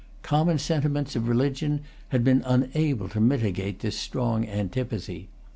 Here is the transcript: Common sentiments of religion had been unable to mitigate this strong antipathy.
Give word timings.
Common 0.23 0.57
sentiments 0.57 1.15
of 1.15 1.27
religion 1.29 1.81
had 2.09 2.23
been 2.23 2.41
unable 2.47 3.07
to 3.09 3.19
mitigate 3.21 3.81
this 3.81 3.95
strong 3.99 4.47
antipathy. 4.47 5.29